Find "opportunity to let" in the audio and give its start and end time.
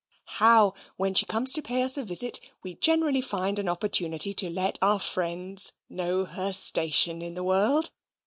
3.69-4.79